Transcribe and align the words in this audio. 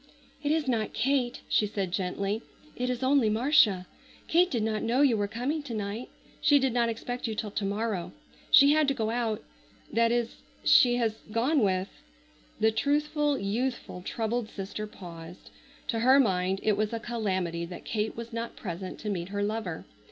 "It 0.41 0.51
is 0.51 0.67
not 0.67 0.93
Kate," 0.93 1.41
she 1.47 1.67
said 1.67 1.91
gently; 1.91 2.41
"it 2.75 2.89
is 2.89 3.03
only 3.03 3.29
Marcia. 3.29 3.85
Kate 4.27 4.49
did 4.49 4.63
not 4.63 4.81
know 4.81 5.03
you 5.03 5.15
were 5.15 5.27
coming 5.27 5.61
to 5.61 5.75
night. 5.75 6.09
She 6.41 6.57
did 6.57 6.73
not 6.73 6.89
expect 6.89 7.27
you 7.27 7.35
till 7.35 7.51
to 7.51 7.65
morrow. 7.65 8.11
She 8.49 8.71
had 8.71 8.87
to 8.87 8.95
go 8.95 9.11
out,—that 9.11 10.11
is—she 10.11 10.95
has 10.95 11.19
gone 11.31 11.59
with—" 11.59 11.89
the 12.59 12.71
truthful, 12.71 13.37
youthful, 13.37 14.01
troubled 14.01 14.49
sister 14.49 14.87
paused. 14.87 15.51
To 15.89 15.99
her 15.99 16.19
mind 16.19 16.61
it 16.63 16.75
was 16.75 16.93
a 16.93 16.99
calamity 16.99 17.63
that 17.65 17.85
Kate 17.85 18.17
was 18.17 18.33
not 18.33 18.55
present 18.55 18.97
to 19.01 19.09
meet 19.11 19.29
her 19.29 19.43
lover. 19.43 19.85